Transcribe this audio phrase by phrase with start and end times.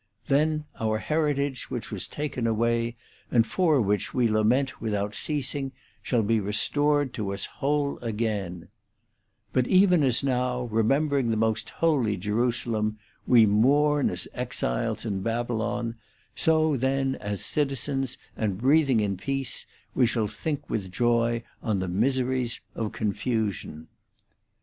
[0.25, 2.95] Then our heritage which was taken away,
[3.29, 8.69] and for which we lament without ceasing, shall be restored to us whole again^
[9.53, 15.97] But even as now, remembering the most holy Jerusalem, we mourn as exiles in Babylon,
[16.35, 21.87] so then as citizens, and breathing in peace, we shall think with joy on the
[21.87, 23.85] miseries of Con fusion.